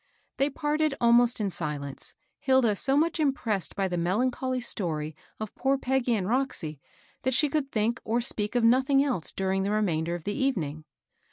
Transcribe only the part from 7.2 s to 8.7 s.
that she could think or speak of